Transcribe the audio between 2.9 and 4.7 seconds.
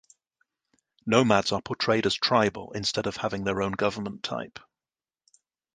of having their own government type.